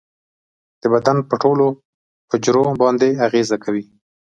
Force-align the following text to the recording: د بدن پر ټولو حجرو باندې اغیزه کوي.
د 0.81 0.83
بدن 0.93 1.17
پر 1.29 1.35
ټولو 1.43 1.65
حجرو 2.29 2.63
باندې 2.81 3.09
اغیزه 3.27 3.57
کوي. 3.63 3.85